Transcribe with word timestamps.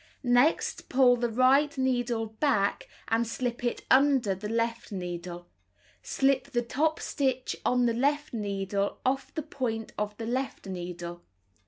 Next, 0.23 0.89
pull 0.89 1.15
the 1.15 1.29
right 1.29 1.77
needle 1.77 2.25
back 2.25 2.89
and 3.09 3.27
slip 3.27 3.63
it 3.63 3.85
under 3.91 4.33
the 4.33 4.49
left 4.49 4.91
needle. 4.91 5.45
Slip 6.01 6.45
the 6.45 6.63
top 6.63 6.99
stitch 6.99 7.55
on 7.63 7.85
the 7.85 7.93
left 7.93 8.33
needle 8.33 8.97
off 9.05 9.31
the 9.35 9.43
point 9.43 9.93
of 9.99 10.17
the 10.17 10.25
left 10.25 10.65
needle. 10.65 11.21